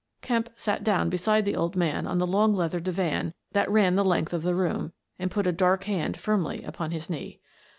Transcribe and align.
"Kemp 0.23 0.49
sat 0.55 0.83
down 0.83 1.11
beside 1.11 1.45
the 1.45 1.55
old 1.55 1.75
man 1.75 2.07
on 2.07 2.17
the 2.17 2.25
long 2.25 2.55
leather 2.55 2.79
divan 2.79 3.35
that 3.51 3.69
ran 3.69 3.93
the 3.95 4.03
length 4.03 4.33
of 4.33 4.41
the 4.41 4.55
room, 4.55 4.93
and 5.19 5.29
put 5.29 5.45
a 5.45 5.51
dark 5.51 5.83
hand 5.83 6.17
firmly 6.17 6.63
upon 6.63 6.89
his 6.89 7.07
knee. 7.07 7.39